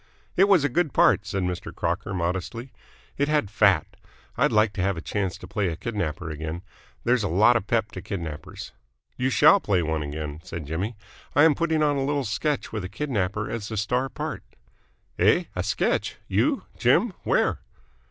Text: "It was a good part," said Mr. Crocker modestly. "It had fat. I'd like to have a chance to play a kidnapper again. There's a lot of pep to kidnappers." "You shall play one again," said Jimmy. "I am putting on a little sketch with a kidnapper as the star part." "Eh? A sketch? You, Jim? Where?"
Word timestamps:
"It 0.35 0.45
was 0.45 0.63
a 0.63 0.67
good 0.67 0.93
part," 0.95 1.27
said 1.27 1.43
Mr. 1.43 1.71
Crocker 1.71 2.11
modestly. 2.11 2.73
"It 3.19 3.27
had 3.27 3.51
fat. 3.51 3.85
I'd 4.35 4.51
like 4.51 4.73
to 4.73 4.81
have 4.81 4.97
a 4.97 4.99
chance 4.99 5.37
to 5.37 5.47
play 5.47 5.67
a 5.67 5.75
kidnapper 5.75 6.31
again. 6.31 6.63
There's 7.03 7.21
a 7.21 7.27
lot 7.29 7.55
of 7.55 7.67
pep 7.67 7.91
to 7.91 8.01
kidnappers." 8.01 8.71
"You 9.15 9.29
shall 9.29 9.59
play 9.59 9.83
one 9.83 10.01
again," 10.01 10.39
said 10.41 10.65
Jimmy. 10.65 10.95
"I 11.35 11.43
am 11.43 11.53
putting 11.53 11.83
on 11.83 11.97
a 11.97 12.03
little 12.03 12.23
sketch 12.25 12.71
with 12.71 12.83
a 12.83 12.89
kidnapper 12.89 13.47
as 13.51 13.67
the 13.67 13.77
star 13.77 14.09
part." 14.09 14.41
"Eh? 15.19 15.43
A 15.55 15.61
sketch? 15.61 16.15
You, 16.27 16.63
Jim? 16.79 17.13
Where?" 17.23 17.59